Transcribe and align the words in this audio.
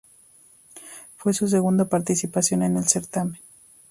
Fue 1.17 1.31
su 1.31 1.47
segunda 1.47 1.85
participación 1.87 2.63
en 2.63 2.75
el 2.75 2.87
certamen. 2.87 3.37